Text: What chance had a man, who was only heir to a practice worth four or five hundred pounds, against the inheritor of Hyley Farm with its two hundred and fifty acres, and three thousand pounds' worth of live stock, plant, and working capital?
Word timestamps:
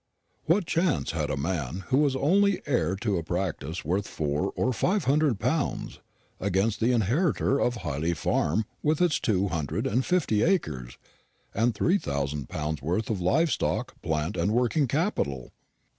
What 0.45 0.65
chance 0.65 1.11
had 1.11 1.29
a 1.29 1.37
man, 1.37 1.83
who 1.89 1.99
was 1.99 2.15
only 2.15 2.59
heir 2.65 2.95
to 3.01 3.17
a 3.19 3.23
practice 3.23 3.85
worth 3.85 4.07
four 4.07 4.51
or 4.55 4.73
five 4.73 5.03
hundred 5.03 5.37
pounds, 5.39 5.99
against 6.39 6.79
the 6.79 6.91
inheritor 6.91 7.59
of 7.59 7.75
Hyley 7.75 8.15
Farm 8.17 8.65
with 8.81 8.99
its 8.99 9.19
two 9.19 9.49
hundred 9.49 9.85
and 9.85 10.03
fifty 10.03 10.41
acres, 10.41 10.97
and 11.53 11.75
three 11.75 11.99
thousand 11.99 12.49
pounds' 12.49 12.81
worth 12.81 13.11
of 13.11 13.21
live 13.21 13.51
stock, 13.51 13.93
plant, 14.01 14.37
and 14.37 14.53
working 14.53 14.87
capital? 14.87 15.51